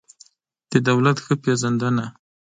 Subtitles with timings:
[0.71, 2.05] د دولت ښه پېژندنه